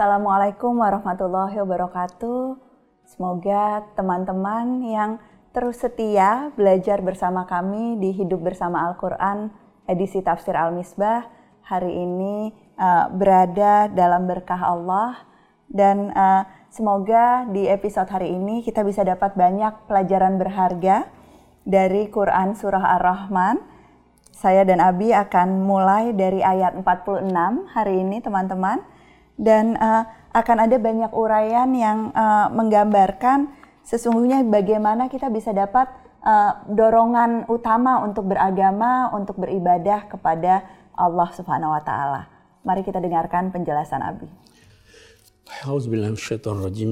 Assalamualaikum 0.00 0.80
warahmatullahi 0.80 1.60
wabarakatuh. 1.60 2.56
Semoga 3.04 3.84
teman-teman 3.92 4.80
yang 4.80 5.20
terus 5.52 5.76
setia 5.76 6.48
belajar 6.56 7.04
bersama 7.04 7.44
kami 7.44 8.00
di 8.00 8.16
Hidup 8.16 8.40
Bersama 8.40 8.88
Al-Quran 8.88 9.52
edisi 9.84 10.24
Tafsir 10.24 10.56
Al-Misbah 10.56 11.28
hari 11.68 11.92
ini 11.92 12.48
uh, 12.80 13.12
berada 13.12 13.92
dalam 13.92 14.24
berkah 14.24 14.72
Allah 14.72 15.20
dan 15.68 16.08
uh, 16.16 16.48
semoga 16.72 17.44
di 17.52 17.68
episode 17.68 18.08
hari 18.08 18.32
ini 18.32 18.64
kita 18.64 18.80
bisa 18.80 19.04
dapat 19.04 19.36
banyak 19.36 19.84
pelajaran 19.84 20.40
berharga 20.40 21.12
dari 21.68 22.08
Quran 22.08 22.56
Surah 22.56 22.96
Ar-Rahman. 22.96 23.60
Saya 24.32 24.64
dan 24.64 24.80
Abi 24.80 25.12
akan 25.12 25.60
mulai 25.60 26.16
dari 26.16 26.40
ayat 26.40 26.72
46 26.72 27.36
hari 27.76 28.00
ini 28.00 28.24
teman-teman 28.24 28.80
dan 29.40 29.80
uh, 29.80 30.04
akan 30.36 30.68
ada 30.68 30.76
banyak 30.76 31.10
uraian 31.16 31.72
yang 31.72 32.12
uh, 32.12 32.52
menggambarkan 32.52 33.48
sesungguhnya 33.82 34.44
bagaimana 34.44 35.08
kita 35.08 35.32
bisa 35.32 35.56
dapat 35.56 35.88
uh, 36.22 36.60
dorongan 36.68 37.48
utama 37.48 38.04
untuk 38.04 38.28
beragama, 38.28 39.08
untuk 39.16 39.40
beribadah 39.40 40.06
kepada 40.06 40.62
Allah 40.94 41.28
Subhanahu 41.32 41.72
wa 41.72 41.82
taala. 41.82 42.28
Mari 42.60 42.84
kita 42.84 43.00
dengarkan 43.00 43.48
penjelasan 43.48 44.04
Abi. 44.04 44.28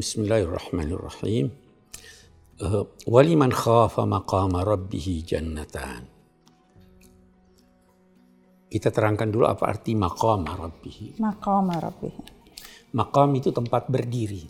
Bismillahirrahmanirrahim. 0.01 1.53
Uh, 2.59 2.91
waliman 3.07 3.55
khafa 3.55 4.03
maqama 4.03 4.67
rabbih 4.67 5.23
jannatan. 5.23 6.11
Kita 8.69 8.93
terangkan 8.93 9.33
dulu 9.33 9.47
apa 9.49 9.65
arti 9.65 9.95
maqama 9.95 10.59
rabbih. 10.59 11.23
Maqama 11.23 11.79
rabbih. 11.81 12.38
Makam 12.97 13.37
itu 13.37 13.53
tempat 13.53 13.91
berdiri. 13.93 14.49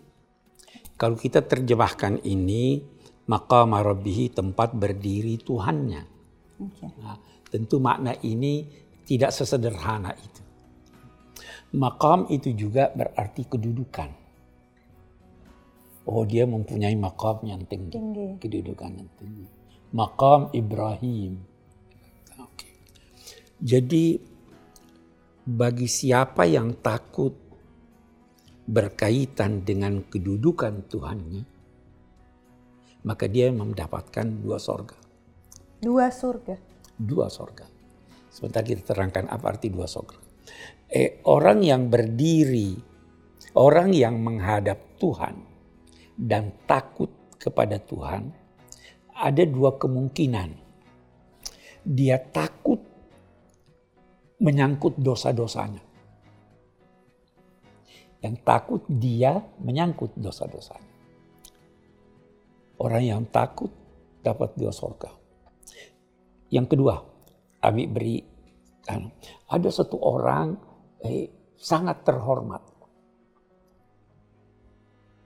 Kalau 0.99 1.15
kita 1.15 1.43
terjemahkan 1.47 2.23
ini, 2.27 2.83
maqam 3.31 3.75
rabbihi 3.75 4.35
tempat 4.35 4.75
berdiri 4.75 5.39
Tuhannya. 5.39 6.03
Okay. 6.59 6.91
Nah, 6.99 7.19
tentu 7.51 7.79
makna 7.79 8.15
ini 8.23 8.67
tidak 9.07 9.31
sesederhana 9.31 10.11
itu. 10.17 10.43
Makam 11.79 12.27
itu 12.33 12.51
juga 12.57 12.91
berarti 12.91 13.43
kedudukan. 13.47 14.11
Oh 16.09 16.25
dia 16.25 16.49
mempunyai 16.49 16.97
makam 16.97 17.45
yang 17.45 17.69
tinggi, 17.69 17.93
tinggi. 17.93 18.29
kedudukan 18.41 18.91
yang 18.97 19.11
tinggi. 19.21 19.47
Makam 19.93 20.49
Ibrahim. 20.57 21.37
Okay. 22.33 22.73
Jadi 23.61 24.17
bagi 25.45 25.85
siapa 25.85 26.49
yang 26.49 26.81
takut 26.81 27.48
berkaitan 28.69 29.65
dengan 29.65 30.05
kedudukan 30.05 30.93
Tuhannya, 30.93 31.43
maka 33.09 33.25
dia 33.25 33.49
mendapatkan 33.49 34.29
dua 34.45 34.61
sorga. 34.61 34.93
Dua 35.81 36.13
surga? 36.13 36.55
Dua 37.01 37.33
sorga. 37.33 37.65
Sebentar 38.29 38.61
kita 38.61 38.85
terangkan 38.85 39.25
apa 39.33 39.57
arti 39.57 39.73
dua 39.73 39.89
sorga. 39.89 40.21
Eh, 40.85 41.25
orang 41.25 41.65
yang 41.65 41.89
berdiri, 41.89 42.77
orang 43.57 43.97
yang 43.97 44.21
menghadap 44.21 45.01
Tuhan 45.01 45.41
dan 46.21 46.53
takut 46.69 47.09
kepada 47.41 47.81
Tuhan, 47.81 48.29
ada 49.17 49.43
dua 49.49 49.81
kemungkinan. 49.81 50.69
Dia 51.89 52.21
takut 52.21 52.85
menyangkut 54.45 55.01
dosa-dosanya 55.01 55.88
yang 58.19 58.35
takut 58.43 58.83
dia 58.91 59.39
menyangkut 59.63 60.15
dosa-dosanya. 60.19 60.91
Orang 62.79 63.03
yang 63.03 63.23
takut 63.31 63.71
dapat 64.23 64.55
dua 64.59 64.71
surga. 64.75 65.11
Yang 66.51 66.67
kedua, 66.75 66.95
Abi 67.59 67.91
beri 67.91 68.23
kan, 68.87 69.11
ada 69.51 69.69
satu 69.71 69.99
orang 69.99 70.55
eh, 71.03 71.55
sangat 71.59 72.07
terhormat. 72.07 72.63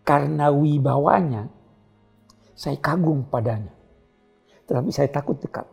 Karena 0.02 0.50
wibawanya, 0.50 1.46
saya 2.56 2.76
kagum 2.80 3.28
padanya. 3.28 3.72
Tetapi 4.66 4.90
saya 4.90 5.08
takut 5.12 5.38
dekat. 5.38 5.68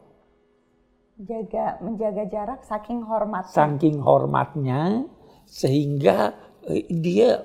Jaga 1.20 1.84
menjaga 1.84 2.24
jarak 2.32 2.60
saking 2.64 3.04
hormatnya. 3.04 3.56
Saking 3.56 3.98
hormatnya 4.00 5.04
sehingga 5.50 6.32
Eh, 6.32 6.49
dia 6.90 7.42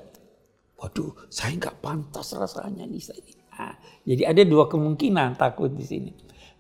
waduh 0.75 1.15
saya 1.33 1.57
nggak 1.57 1.81
pantas 1.81 2.35
rasanya 2.35 2.85
nih 2.85 3.03
saya. 3.03 3.23
Nah, 3.55 3.75
jadi 4.03 4.35
ada 4.35 4.43
dua 4.43 4.67
kemungkinan 4.67 5.39
takut 5.39 5.71
di 5.71 5.87
sini. 5.87 6.13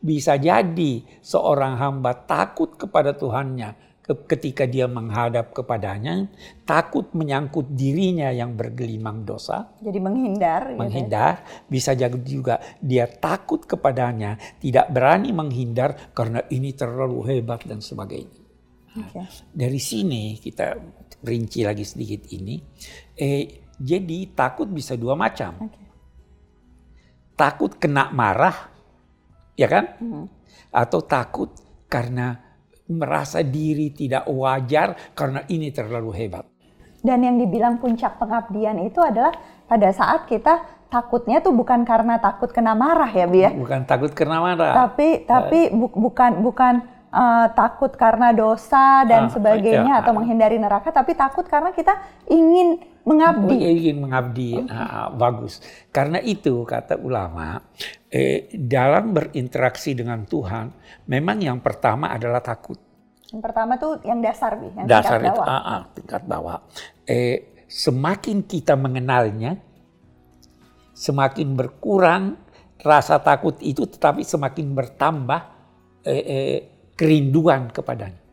Bisa 0.04 0.36
jadi 0.36 1.00
seorang 1.24 1.80
hamba 1.80 2.14
takut 2.14 2.76
kepada 2.76 3.16
Tuhannya 3.16 3.94
ketika 4.04 4.68
dia 4.68 4.84
menghadap 4.84 5.56
kepadanya, 5.56 6.28
takut 6.68 7.08
menyangkut 7.16 7.72
dirinya 7.72 8.28
yang 8.28 8.52
bergelimang 8.52 9.24
dosa. 9.24 9.72
Jadi 9.80 9.96
menghindar. 9.96 10.62
Gitu 10.68 10.76
ya? 10.76 10.80
Menghindar. 10.84 11.34
Gitu. 11.40 11.72
Bisa 11.72 11.90
jadi 11.96 12.18
juga 12.20 12.60
dia 12.84 13.08
takut 13.08 13.64
kepadanya, 13.64 14.36
tidak 14.60 14.92
berani 14.92 15.32
menghindar 15.32 16.12
karena 16.12 16.44
ini 16.52 16.76
terlalu 16.76 17.32
hebat 17.32 17.64
dan 17.64 17.80
sebagainya. 17.80 18.43
Okay. 18.94 19.26
Dari 19.50 19.80
sini 19.82 20.38
kita 20.38 20.78
rinci 21.26 21.66
lagi 21.66 21.82
sedikit 21.82 22.30
ini. 22.30 22.62
Eh, 23.18 23.66
jadi 23.74 24.30
takut 24.30 24.70
bisa 24.70 24.94
dua 24.94 25.18
macam. 25.18 25.66
Okay. 25.66 25.82
Takut 27.34 27.74
kena 27.74 28.14
marah, 28.14 28.70
ya 29.58 29.66
kan? 29.66 29.84
Hmm. 29.98 30.26
Atau 30.70 31.02
takut 31.02 31.50
karena 31.90 32.38
merasa 32.86 33.42
diri 33.42 33.90
tidak 33.90 34.30
wajar 34.30 35.14
karena 35.18 35.42
ini 35.50 35.74
terlalu 35.74 36.10
hebat. 36.14 36.46
Dan 37.04 37.20
yang 37.26 37.36
dibilang 37.36 37.82
puncak 37.82 38.16
pengabdian 38.16 38.80
itu 38.86 39.02
adalah 39.02 39.34
pada 39.66 39.90
saat 39.90 40.24
kita 40.30 40.86
takutnya 40.88 41.42
tuh 41.42 41.50
bukan 41.50 41.82
karena 41.82 42.22
takut 42.22 42.54
kena 42.54 42.78
marah 42.78 43.10
ya, 43.10 43.26
Bi 43.26 43.42
ya? 43.42 43.50
Bukan 43.50 43.84
takut 43.90 44.14
kena 44.14 44.38
marah. 44.38 44.72
Tapi 44.86 45.26
tapi 45.26 45.74
bu, 45.74 45.90
bukan 45.90 46.40
bukan 46.46 46.93
uh, 47.14 47.46
takut 47.54 47.94
karena 47.94 48.34
dosa 48.34 49.06
dan 49.06 49.26
ah, 49.26 49.32
sebagainya 49.32 49.94
ya. 49.94 50.00
atau 50.02 50.12
menghindari 50.12 50.58
neraka, 50.58 50.90
tapi 50.90 51.14
takut 51.14 51.46
karena 51.46 51.70
kita 51.70 51.94
ingin 52.26 52.82
mengabdi. 53.06 53.54
Ingin 53.54 53.96
mengabdi, 54.02 54.50
okay. 54.58 54.74
uh, 54.74 55.08
bagus. 55.14 55.62
Karena 55.94 56.18
itu 56.18 56.66
kata 56.66 56.98
ulama, 56.98 57.62
eh, 58.10 58.50
dalam 58.58 59.14
berinteraksi 59.14 59.94
dengan 59.94 60.26
Tuhan, 60.26 60.74
memang 61.06 61.38
yang 61.38 61.62
pertama 61.62 62.10
adalah 62.10 62.42
takut. 62.42 62.76
Yang 63.30 63.42
pertama 63.50 63.72
tuh 63.78 64.02
yang 64.02 64.18
dasar, 64.18 64.58
bi, 64.58 64.74
yang 64.74 64.86
dasar 64.90 65.22
tingkat 65.22 65.30
itu, 65.30 65.40
bawah. 65.40 65.46
Uh, 65.46 65.70
uh, 65.70 65.80
tingkat 65.94 66.22
bawah. 66.26 66.58
Eh, 67.06 67.38
semakin 67.70 68.42
kita 68.42 68.74
mengenalnya, 68.74 69.56
semakin 70.94 71.54
berkurang 71.54 72.24
rasa 72.82 73.22
takut 73.22 73.56
itu, 73.62 73.86
tetapi 73.86 74.26
semakin 74.26 74.66
bertambah. 74.74 75.40
Eh, 76.04 76.24
eh, 76.28 76.58
kerinduan 76.94 77.70
kepadanya. 77.70 78.24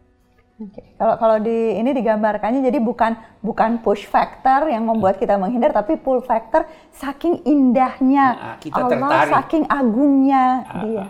Oke. 0.61 0.93
Kalau 0.93 1.15
kalau 1.17 1.37
di 1.41 1.73
ini 1.73 1.89
digambarkannya 1.89 2.61
jadi 2.61 2.77
bukan 2.77 3.17
bukan 3.41 3.81
push 3.81 4.05
factor 4.05 4.69
yang 4.69 4.85
membuat 4.85 5.17
kita 5.17 5.33
menghindar 5.41 5.73
tapi 5.73 5.97
pull 5.97 6.21
factor 6.21 6.69
saking 6.93 7.41
indahnya 7.49 8.25
nah, 8.37 8.57
kita 8.61 8.77
Allah, 8.77 8.93
tertarik. 8.93 9.33
saking 9.33 9.63
agungnya 9.65 10.45
uh, 10.61 10.81
dia. 10.85 11.05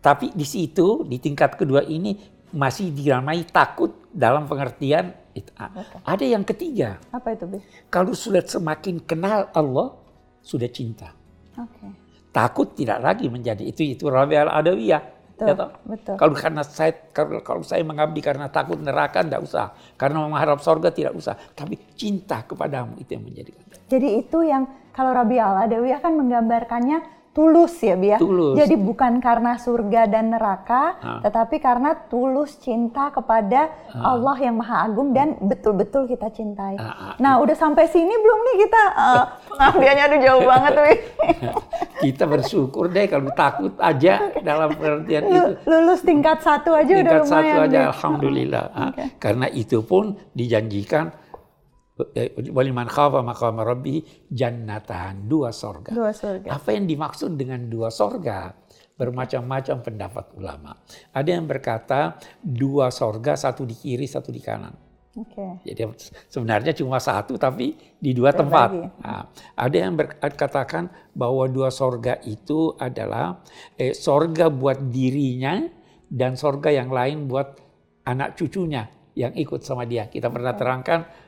Tapi 0.00 0.32
di 0.32 0.46
situ 0.48 1.04
di 1.04 1.20
tingkat 1.20 1.60
kedua 1.60 1.84
ini 1.84 2.16
masih 2.56 2.88
diramai 2.88 3.44
takut 3.52 4.08
dalam 4.08 4.48
pengertian 4.48 5.12
itu. 5.36 5.52
Okay. 5.52 6.00
Ada 6.00 6.24
yang 6.24 6.44
ketiga. 6.46 6.96
Apa 7.12 7.36
itu, 7.36 7.44
Bi? 7.44 7.60
Kalau 7.92 8.16
sudah 8.16 8.40
semakin 8.40 9.04
kenal 9.04 9.52
Allah, 9.52 9.92
sudah 10.40 10.70
cinta. 10.72 11.12
Okay. 11.52 11.92
Takut 12.32 12.72
tidak 12.72 13.04
lagi 13.04 13.28
menjadi 13.28 13.60
itu 13.60 13.84
itu 13.84 14.08
Rabi 14.08 14.40
al-Adawiyah 14.40 15.15
Betul, 15.36 15.52
ya 15.52 15.68
betul. 15.84 16.14
Kalau 16.16 16.32
karena 16.32 16.62
saya 16.64 16.96
kalau, 17.12 17.44
kalau 17.44 17.60
saya 17.60 17.84
mengabdi 17.84 18.24
karena 18.24 18.48
takut 18.48 18.80
neraka 18.80 19.20
tidak 19.20 19.44
usah, 19.44 19.76
karena 20.00 20.24
mengharap 20.24 20.64
sorga 20.64 20.88
tidak 20.88 21.12
usah, 21.12 21.36
tapi 21.52 21.76
cinta 21.92 22.40
kepadamu 22.40 22.96
itu 22.96 23.20
yang 23.20 23.24
menjadi. 23.28 23.52
Jadi 23.92 24.08
itu 24.16 24.38
yang 24.40 24.64
kalau 24.96 25.12
Rabi 25.12 25.36
Al 25.36 25.68
Dewi 25.68 25.92
akan 25.92 26.24
menggambarkannya 26.24 26.98
tulus 27.36 27.76
ya 27.84 28.00
Bia. 28.00 28.16
Ya? 28.16 28.18
Tulus. 28.18 28.56
Jadi 28.56 28.80
bukan 28.80 29.20
karena 29.20 29.60
surga 29.60 30.08
dan 30.08 30.32
neraka, 30.32 30.96
ha. 30.96 31.12
tetapi 31.20 31.60
karena 31.60 31.92
tulus 32.08 32.56
cinta 32.56 33.12
kepada 33.12 33.68
ha. 33.92 34.16
Allah 34.16 34.40
yang 34.40 34.56
Maha 34.56 34.88
Agung 34.88 35.12
dan 35.12 35.36
betul-betul 35.44 36.08
kita 36.08 36.32
cintai. 36.32 36.80
Ha. 36.80 37.20
Nah, 37.20 37.36
udah 37.44 37.52
sampai 37.52 37.92
sini 37.92 38.08
belum 38.08 38.38
nih 38.40 38.56
kita 38.64 38.82
uh, 38.96 39.24
pengabdiannya 39.52 40.04
aduh 40.08 40.20
jauh 40.24 40.42
banget 40.48 40.72
Wi. 40.80 40.94
kita 42.08 42.24
bersyukur 42.24 42.88
deh 42.88 43.04
kalau 43.04 43.28
takut 43.36 43.76
aja 43.84 44.32
dalam 44.40 44.72
pengertian 44.72 45.22
itu. 45.28 45.44
Lulus 45.68 46.00
tingkat 46.00 46.40
satu 46.40 46.72
aja 46.72 46.88
tingkat 46.88 47.04
udah 47.04 47.16
lumayan. 47.20 47.28
Tingkat 47.28 47.52
satu 47.52 47.58
aja, 47.68 47.80
alhamdulillah. 47.92 48.64
Okay. 48.72 49.06
Karena 49.20 49.46
itu 49.52 49.84
pun 49.84 50.16
dijanjikan 50.32 51.12
waliman 52.52 52.88
khafa 52.88 53.24
maqama 53.24 53.64
rabbi 53.64 54.04
jannatan 54.28 55.24
dua 55.24 55.48
sorga. 55.52 55.92
Dua 55.96 56.12
surga. 56.12 56.52
Apa 56.52 56.76
yang 56.76 56.84
dimaksud 56.84 57.34
dengan 57.40 57.64
dua 57.72 57.88
sorga? 57.88 58.52
Bermacam-macam 58.96 59.76
pendapat 59.84 60.24
ulama. 60.36 60.72
Ada 61.12 61.36
yang 61.36 61.44
berkata 61.44 62.16
dua 62.40 62.88
sorga, 62.88 63.36
satu 63.36 63.64
di 63.68 63.76
kiri, 63.76 64.08
satu 64.08 64.32
di 64.32 64.40
kanan. 64.40 64.72
Oke. 65.16 65.64
Jadi 65.64 65.88
sebenarnya 66.28 66.76
cuma 66.76 67.00
satu 67.00 67.40
tapi 67.40 67.72
di 67.96 68.12
dua 68.12 68.36
Berbagi. 68.36 68.40
tempat. 68.44 68.68
Nah, 69.00 69.24
ada 69.56 69.76
yang 69.76 69.96
berkatakan 69.96 70.92
bahwa 71.16 71.48
dua 71.48 71.72
sorga 71.72 72.20
itu 72.28 72.76
adalah 72.76 73.40
eh, 73.80 73.96
sorga 73.96 74.52
buat 74.52 74.92
dirinya 74.92 75.64
dan 76.12 76.36
sorga 76.36 76.68
yang 76.68 76.92
lain 76.92 77.24
buat 77.24 77.56
anak 78.04 78.36
cucunya 78.36 78.92
yang 79.16 79.32
ikut 79.32 79.64
sama 79.64 79.88
dia. 79.88 80.12
Kita 80.12 80.28
pernah 80.28 80.52
terangkan, 80.52 81.25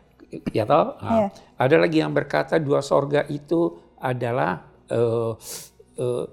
ya 0.53 0.65
toh. 0.69 0.97
Nah, 1.01 1.17
Iya. 1.25 1.29
Ada 1.57 1.77
lagi 1.81 1.99
yang 2.01 2.13
berkata 2.13 2.61
dua 2.61 2.85
sorga 2.85 3.25
itu 3.27 3.77
adalah 3.99 4.63
eh, 4.89 5.33
eh, 5.99 6.27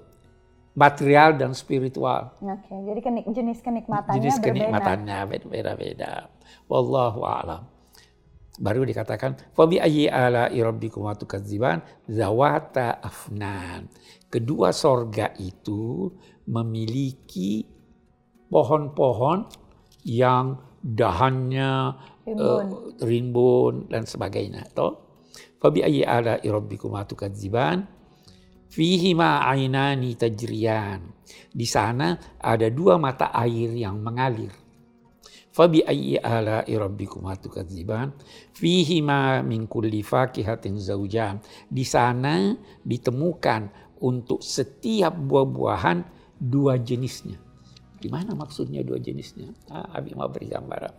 material 0.75 1.39
dan 1.39 1.55
spiritual. 1.55 2.35
Oke, 2.43 2.75
jadi 2.75 2.99
kenik, 2.99 3.25
jenis 3.31 3.59
kenikmatannya 3.63 4.19
Jenis 4.19 4.37
berbeda. 4.39 4.51
kenikmatannya 4.67 5.19
berbeda-beda. 5.31 6.27
Wallahu 6.67 7.23
a'lam. 7.23 7.63
Baru 8.55 8.87
dikatakan 8.87 9.35
fabi 9.51 9.83
ayyi 9.83 10.07
ala 10.07 10.47
rabbikum 10.47 11.03
tukadziban 11.19 11.83
zawata 12.07 13.03
afnan. 13.03 13.91
Kedua 14.31 14.71
sorga 14.71 15.31
itu 15.39 16.11
memiliki 16.47 17.67
pohon-pohon 18.47 19.47
yang 20.07 20.55
dahannya 20.79 21.99
Eh, 22.25 22.61
rimbun 23.05 23.85
dan 23.85 24.09
sebagainya. 24.09 24.65
Toh? 24.73 25.05
Fabi 25.61 25.85
ayyi 25.85 26.01
ala 26.01 26.41
rabbikum 26.41 26.97
tukadziban 27.05 27.85
fihi 28.73 29.13
ma 29.13 29.45
ainani 29.45 30.17
tajriyan. 30.17 31.05
Di 31.53 31.69
sana 31.69 32.17
ada 32.41 32.65
dua 32.73 32.97
mata 32.97 33.29
air 33.29 33.77
yang 33.77 34.01
mengalir. 34.01 34.49
Fabi 35.53 35.85
ayyi 35.85 36.17
ala 36.17 36.65
rabbikum 36.65 37.29
tukadziban 37.37 38.17
fihi 38.57 39.05
ma 39.05 39.45
min 39.45 39.69
kulli 39.69 40.01
fakihatin 40.01 40.81
zaujan. 40.81 41.37
Di 41.69 41.85
sana 41.85 42.57
ditemukan 42.81 43.69
untuk 44.01 44.41
setiap 44.41 45.13
buah-buahan 45.13 45.97
dua 46.41 46.81
jenisnya. 46.81 47.44
Gimana 48.05 48.37
maksudnya 48.37 48.85
dua 48.85 49.01
jenisnya? 49.01 49.49
Ah, 49.73 49.97
Abi 49.97 50.13
mau 50.13 50.29
beri 50.29 50.45
gambaran. 50.45 50.93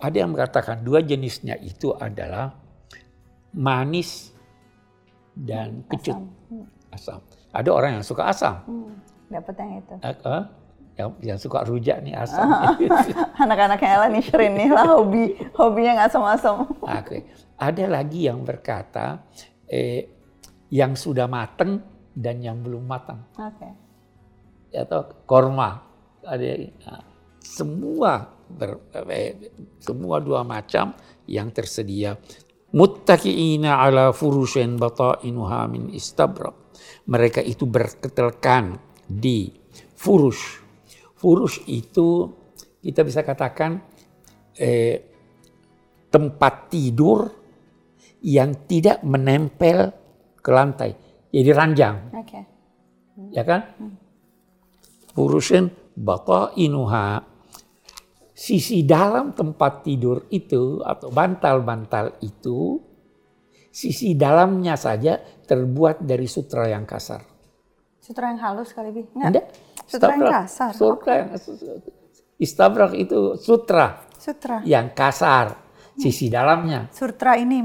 Ada 0.00 0.16
yang 0.24 0.32
mengatakan 0.32 0.80
dua 0.80 1.04
jenisnya 1.04 1.60
itu 1.60 1.92
adalah 1.92 2.56
manis 3.52 4.32
dan 5.36 5.84
kecut 5.84 6.16
Asam. 6.16 6.24
Hmm. 6.48 6.66
asam. 6.96 7.20
Ada 7.52 7.68
orang 7.68 7.90
yang 8.00 8.04
suka 8.06 8.30
asam, 8.30 8.56
Hmm, 8.64 8.94
dapat 9.28 9.54
yang 9.58 9.70
itu. 9.84 9.94
Eh, 10.00 10.16
eh, 10.16 10.42
yang, 10.96 11.10
yang 11.20 11.38
suka 11.38 11.60
rujak 11.66 12.00
nih 12.00 12.14
asam. 12.16 12.46
Anak-anaknya 13.44 13.88
Ella 14.00 14.06
nih 14.08 14.22
Shirin 14.24 14.54
nih 14.56 14.70
lah 14.72 14.86
hobi 14.96 15.36
hobinya 15.58 15.92
nggak 16.00 16.08
asam-asam. 16.08 16.56
Oke. 17.04 17.28
Ada 17.60 17.84
lagi 17.84 18.24
yang 18.24 18.40
berkata 18.46 19.20
eh, 19.68 20.08
yang 20.72 20.96
sudah 20.96 21.28
mateng 21.28 21.84
dan 22.16 22.40
yang 22.40 22.64
belum 22.64 22.86
matang, 22.86 23.28
Oke. 23.36 23.68
atau 24.72 25.04
korma. 25.28 25.89
Ada 26.24 26.48
nah, 26.84 27.02
semua 27.40 28.28
ber, 28.50 28.92
eh, 29.08 29.52
semua 29.80 30.20
dua 30.20 30.42
macam 30.42 30.92
yang 31.30 31.54
tersedia. 31.54 32.18
Muttaqiina 32.70 33.82
ala 33.82 34.14
furushin 34.14 34.78
batainuha 34.78 35.66
min 35.66 35.90
istabrak. 35.90 36.74
Mereka 37.10 37.42
itu 37.42 37.66
berketelkan 37.66 38.78
di 39.06 39.50
furush. 39.98 40.62
Furush 41.18 41.66
itu 41.66 42.30
kita 42.78 43.02
bisa 43.02 43.26
katakan 43.26 43.82
eh, 44.54 44.96
tempat 46.10 46.54
tidur 46.70 47.26
yang 48.22 48.68
tidak 48.68 49.00
menempel 49.02 49.90
ke 50.40 50.50
lantai. 50.50 50.90
Jadi 51.30 51.50
ranjang, 51.54 51.96
Oke. 52.10 52.40
ya 53.30 53.46
kan? 53.46 53.70
Furushin 55.14 55.70
batainuha. 55.96 57.26
Sisi 58.32 58.88
dalam 58.88 59.36
tempat 59.36 59.84
tidur 59.84 60.24
itu 60.32 60.80
atau 60.80 61.12
bantal-bantal 61.12 62.16
itu, 62.24 62.80
sisi 63.68 64.16
dalamnya 64.16 64.80
saja 64.80 65.20
terbuat 65.44 66.00
dari 66.00 66.24
sutra 66.24 66.64
yang 66.64 66.88
kasar. 66.88 67.20
Sutra 68.00 68.32
yang 68.32 68.40
halus 68.40 68.72
kali 68.72 68.96
bi? 68.96 69.02
Nggak. 69.12 69.28
Anda? 69.28 69.42
Sutra 69.84 70.12
yang 70.16 70.32
kasar. 70.32 70.72
Sutra 70.72 71.12
yang 71.20 71.30
istabrak 72.40 72.92
itu 72.96 73.36
sutra 73.36 74.08
Sutra. 74.16 74.64
yang 74.64 74.96
kasar. 74.96 75.60
Sisi 76.00 76.32
dalamnya. 76.32 76.88
Sutra 76.96 77.36
ini 77.36 77.60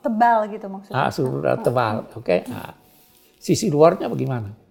tebal 0.00 0.48
gitu 0.48 0.72
maksudnya. 0.72 1.04
Ah, 1.04 1.12
sutra 1.12 1.60
tebal. 1.60 2.08
Oke. 2.16 2.48
Nah, 2.48 2.72
sisi 3.36 3.68
luarnya 3.68 4.08
bagaimana? 4.08 4.63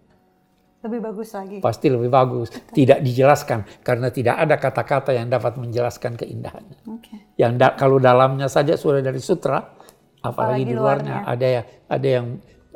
Lebih 0.83 1.00
bagus 1.00 1.31
lagi. 1.31 1.57
Pasti 1.63 1.88
lebih 1.88 2.12
bagus. 2.12 2.51
Tidak 2.51 3.00
dijelaskan 3.00 3.63
karena 3.88 4.12
tidak 4.12 4.35
ada 4.35 4.56
kata-kata 4.59 5.15
yang 5.15 5.31
dapat 5.31 5.56
menjelaskan 5.56 6.19
keindahannya. 6.19 6.83
Oke. 6.91 7.39
Yang 7.39 7.53
da- 7.56 7.75
kalau 7.80 8.03
dalamnya 8.03 8.51
saja 8.51 8.75
sudah 8.75 9.00
dari 9.00 9.24
sutra, 9.24 9.63
apalagi, 9.63 10.27
Apalagi 10.27 10.63
di 10.68 10.75
luarnya. 10.75 11.15
luarnya. 11.24 11.31
Ada 11.31 11.47
yang 11.47 11.65
ada 11.88 12.07
yang 12.07 12.25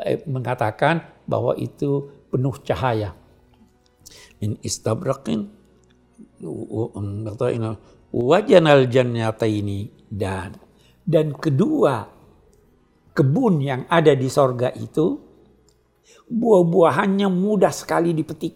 eh, 0.07 0.19
mengatakan 0.23 0.95
bahwa 1.27 1.51
itu 1.59 2.07
penuh 2.31 2.55
cahaya. 2.63 3.11
Min 4.39 4.55
istabraqin 4.63 5.51
wajanal 8.13 8.87
jannataini 8.87 9.79
dan 10.07 10.55
dan 11.03 11.35
kedua 11.35 12.07
kebun 13.11 13.59
yang 13.59 13.83
ada 13.89 14.13
di 14.15 14.29
sorga 14.31 14.71
itu 14.71 15.26
buah-buahannya 16.27 17.27
mudah 17.31 17.71
sekali 17.71 18.11
dipetik. 18.11 18.53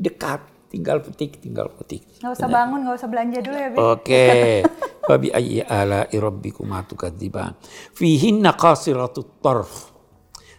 Dekat, 0.00 0.40
tinggal 0.70 1.02
petik, 1.02 1.42
tinggal 1.42 1.68
petik. 1.74 2.06
Nggak 2.22 2.32
usah 2.38 2.48
bangun, 2.48 2.78
nggak 2.86 2.96
usah 2.96 3.10
belanja 3.10 3.38
dulu 3.42 3.56
ya 3.58 3.68
bi. 3.68 3.76
Oke. 3.76 4.26
Fabi 5.10 5.28
ayyi 5.34 5.60
ala 5.66 6.06
rabbikuma 6.06 6.86
tukadziban. 6.86 7.58
Fihinna 7.92 8.54
qasiratut 8.54 9.42
tarf. 9.42 9.90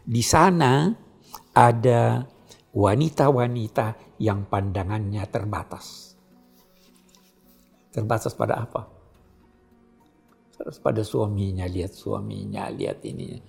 Di 0.04 0.20
sana 0.20 0.92
ada 1.56 2.28
wanita-wanita 2.75 4.20
yang 4.20 4.46
pandangannya 4.51 5.24
terbatas. 5.32 6.16
Terbatas 7.92 8.36
pada 8.36 8.60
apa? 8.60 8.88
Terus 10.56 10.78
pada 10.78 11.01
suaminya, 11.01 11.66
lihat 11.66 11.96
suaminya, 11.96 12.70
lihat 12.70 13.01
ininya. 13.01 13.42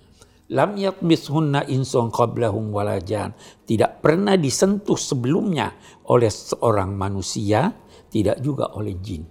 Lam 0.53 0.77
yatmishunna 0.77 1.65
insun 1.65 2.13
qablahum 2.13 2.69
walajan. 2.69 3.33
Tidak 3.65 4.05
pernah 4.05 4.37
disentuh 4.37 4.95
sebelumnya 4.95 5.73
oleh 6.13 6.29
seorang 6.29 6.93
manusia, 6.93 7.73
tidak 8.13 8.37
juga 8.37 8.69
oleh 8.77 8.93
jin. 9.01 9.25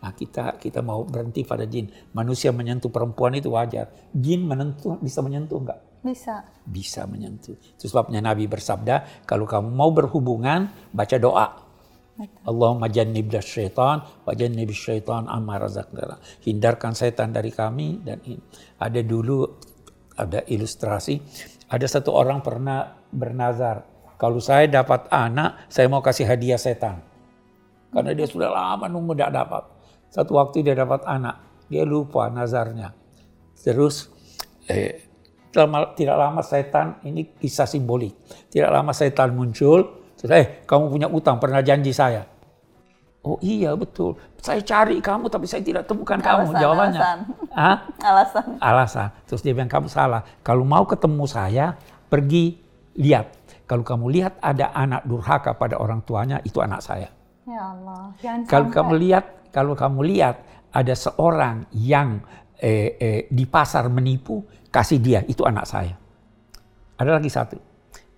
Nah, 0.00 0.14
kita 0.16 0.56
kita 0.56 0.80
mau 0.80 1.04
berhenti 1.04 1.44
pada 1.44 1.66
jin. 1.66 1.90
Manusia 2.16 2.54
menyentuh 2.54 2.88
perempuan 2.88 3.36
itu 3.36 3.52
wajar. 3.52 3.90
Jin 4.14 4.46
menentuh 4.46 4.96
bisa 5.02 5.20
menyentuh 5.20 5.58
enggak? 5.60 5.80
Bisa. 6.00 6.46
Bisa 6.64 7.04
menyentuh. 7.04 7.52
Itu 7.76 7.90
sebabnya 7.90 8.24
Nabi 8.24 8.48
bersabda, 8.48 9.26
kalau 9.28 9.44
kamu 9.44 9.68
mau 9.68 9.92
berhubungan, 9.92 10.72
baca 10.94 11.16
doa. 11.20 11.48
Allahumma 12.44 12.92
jannibna 12.92 13.40
syaitan 13.40 14.04
wa 14.04 14.32
jannibis 14.36 14.76
syaitan 14.76 15.24
amma 15.24 15.56
razaqtana. 15.56 16.20
Hindarkan 16.44 16.92
setan 16.92 17.32
dari 17.32 17.48
kami 17.48 18.04
dan 18.04 18.20
ini. 18.28 18.40
Ada 18.76 19.00
dulu 19.00 19.56
ada 20.26 20.44
ilustrasi, 20.44 21.20
ada 21.72 21.86
satu 21.88 22.12
orang 22.12 22.44
pernah 22.44 22.92
bernazar, 23.08 23.90
kalau 24.20 24.36
saya 24.36 24.68
dapat 24.68 25.08
anak, 25.08 25.64
saya 25.72 25.88
mau 25.88 26.04
kasih 26.04 26.28
hadiah 26.28 26.60
setan. 26.60 27.00
Karena 27.88 28.12
dia 28.12 28.28
sudah 28.28 28.52
lama 28.52 28.84
nunggu 28.84 29.16
tidak 29.16 29.32
dapat. 29.32 29.62
Satu 30.12 30.36
waktu 30.36 30.60
dia 30.60 30.76
dapat 30.76 31.08
anak, 31.08 31.64
dia 31.72 31.88
lupa 31.88 32.28
nazarnya. 32.28 32.92
Terus 33.56 34.12
eh, 34.68 35.08
tidak 35.96 36.16
lama 36.20 36.44
setan, 36.44 37.00
ini 37.08 37.32
kisah 37.32 37.64
simbolik. 37.64 38.12
Tidak 38.52 38.68
lama 38.68 38.92
setan 38.92 39.32
muncul, 39.32 40.04
terus, 40.20 40.32
eh 40.36 40.46
kamu 40.68 40.84
punya 40.92 41.08
utang, 41.08 41.40
pernah 41.40 41.64
janji 41.64 41.96
saya. 41.96 42.28
Oh 43.20 43.36
iya 43.44 43.76
betul, 43.76 44.16
saya 44.40 44.64
cari 44.64 44.96
kamu 44.96 45.28
tapi 45.28 45.44
saya 45.44 45.60
tidak 45.60 45.84
temukan 45.84 46.16
kamu. 46.16 46.56
Alasan, 46.56 46.56
Jawabannya, 46.56 47.00
alasan. 47.00 47.18
Hah? 47.52 47.76
Alasan. 48.00 48.46
alasan. 48.56 49.08
Terus 49.28 49.40
dia 49.44 49.52
bilang 49.52 49.68
kamu 49.68 49.92
salah. 49.92 50.24
Kalau 50.40 50.64
mau 50.64 50.88
ketemu 50.88 51.28
saya, 51.28 51.76
pergi 52.08 52.56
lihat. 52.96 53.28
Kalau 53.68 53.84
kamu 53.84 54.08
lihat 54.08 54.40
ada 54.40 54.72
anak 54.72 55.04
durhaka 55.04 55.52
pada 55.52 55.76
orang 55.76 56.00
tuanya, 56.00 56.40
itu 56.48 56.64
anak 56.64 56.80
saya. 56.80 57.12
Ya 57.44 57.76
Allah. 57.76 58.16
Jangan 58.24 58.40
Kalau 58.48 58.66
sampai. 58.72 58.76
kamu 58.80 58.92
lihat, 59.04 59.24
kalau 59.52 59.72
kamu 59.76 60.00
lihat 60.16 60.36
ada 60.72 60.94
seorang 60.96 61.56
yang 61.76 62.24
eh, 62.56 62.96
eh, 62.96 63.20
di 63.28 63.44
pasar 63.44 63.84
menipu, 63.92 64.40
kasih 64.72 64.96
dia, 64.96 65.20
itu 65.28 65.44
anak 65.44 65.68
saya. 65.68 65.92
Ada 66.96 67.20
lagi 67.20 67.28
satu, 67.28 67.60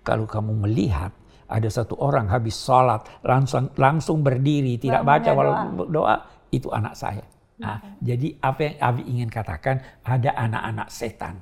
kalau 0.07 0.31
kamu 0.31 0.63
melihat 0.63 1.11
ada 1.49 1.69
satu 1.69 1.99
orang 1.99 2.29
habis 2.31 2.59
sholat 2.59 3.03
langsung 3.25 3.71
langsung 3.77 4.21
berdiri 4.21 4.79
tidak 4.79 5.03
baca 5.03 5.31
walau 5.35 5.87
doa. 5.89 6.17
itu 6.53 6.69
anak 6.69 6.93
saya. 6.93 7.25
Nah, 7.57 7.81
okay. 7.81 8.13
Jadi 8.13 8.29
apa 8.43 8.61
yang 8.61 8.77
Abi 8.83 9.03
ingin 9.09 9.29
katakan 9.33 9.81
ada 10.05 10.31
anak-anak 10.37 10.89
setan. 10.93 11.41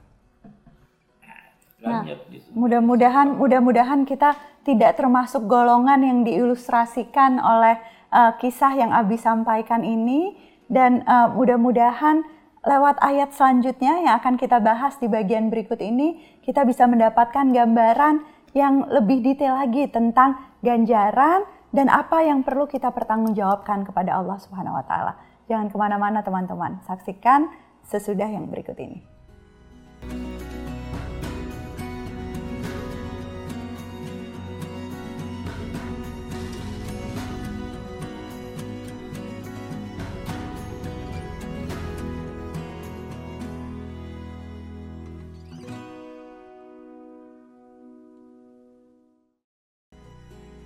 Nah, 1.80 2.04
mudah-mudahan 2.52 3.40
mudah-mudahan 3.40 4.04
kita 4.04 4.36
tidak 4.68 5.00
termasuk 5.00 5.48
golongan 5.48 6.04
yang 6.04 6.18
diilustrasikan 6.28 7.40
oleh 7.40 7.80
uh, 8.12 8.36
kisah 8.36 8.76
yang 8.76 8.92
Abi 8.92 9.16
sampaikan 9.16 9.80
ini 9.80 10.36
dan 10.68 11.00
uh, 11.08 11.32
mudah-mudahan 11.32 12.20
lewat 12.60 13.00
ayat 13.00 13.32
selanjutnya 13.32 14.04
yang 14.04 14.14
akan 14.20 14.36
kita 14.36 14.60
bahas 14.60 15.00
di 15.00 15.08
bagian 15.08 15.48
berikut 15.48 15.80
ini 15.80 16.20
kita 16.44 16.68
bisa 16.68 16.84
mendapatkan 16.84 17.48
gambaran 17.48 18.20
yang 18.56 18.86
lebih 18.90 19.22
detail 19.22 19.54
lagi 19.58 19.86
tentang 19.86 20.38
ganjaran 20.60 21.46
dan 21.70 21.86
apa 21.86 22.26
yang 22.26 22.42
perlu 22.42 22.66
kita 22.66 22.90
pertanggungjawabkan 22.90 23.86
kepada 23.86 24.18
Allah 24.18 24.36
Subhanahu 24.42 24.74
wa 24.74 24.84
taala. 24.84 25.14
Jangan 25.46 25.70
ke 25.70 25.76
mana-mana 25.78 26.22
teman-teman, 26.22 26.82
saksikan 26.86 27.50
sesudah 27.86 28.26
yang 28.26 28.50
berikut 28.50 28.78
ini. 28.78 29.02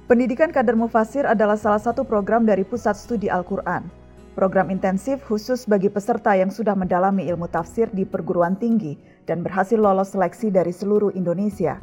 Pendidikan 0.04 0.52
Kader 0.52 0.76
Mufasir 0.76 1.24
adalah 1.24 1.56
salah 1.56 1.80
satu 1.80 2.04
program 2.04 2.44
dari 2.44 2.60
Pusat 2.60 2.92
Studi 2.92 3.32
Al-Quran. 3.32 3.88
Program 4.36 4.68
intensif 4.68 5.24
khusus 5.24 5.64
bagi 5.64 5.88
peserta 5.88 6.36
yang 6.36 6.52
sudah 6.52 6.76
mendalami 6.76 7.24
ilmu 7.24 7.48
tafsir 7.48 7.88
di 7.88 8.04
perguruan 8.04 8.52
tinggi 8.52 9.00
dan 9.24 9.40
berhasil 9.40 9.80
lolos 9.80 10.12
seleksi 10.12 10.52
dari 10.52 10.76
seluruh 10.76 11.08
Indonesia. 11.16 11.80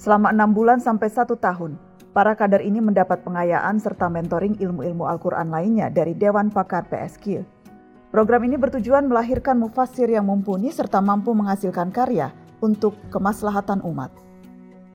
Selama 0.00 0.32
enam 0.32 0.56
bulan 0.56 0.80
sampai 0.80 1.12
satu 1.12 1.36
tahun, 1.36 1.76
para 2.16 2.32
kader 2.32 2.64
ini 2.64 2.80
mendapat 2.80 3.20
pengayaan 3.20 3.76
serta 3.76 4.08
mentoring 4.08 4.56
ilmu-ilmu 4.56 5.04
Al-Quran 5.04 5.52
lainnya 5.52 5.92
dari 5.92 6.16
Dewan 6.16 6.48
Pakar 6.48 6.88
PSQ. 6.88 7.44
Program 8.08 8.48
ini 8.48 8.56
bertujuan 8.56 9.04
melahirkan 9.04 9.60
mufasir 9.60 10.08
yang 10.08 10.24
mumpuni 10.24 10.72
serta 10.72 11.04
mampu 11.04 11.36
menghasilkan 11.36 11.92
karya 11.92 12.32
untuk 12.64 12.96
kemaslahatan 13.12 13.84
umat. 13.84 14.08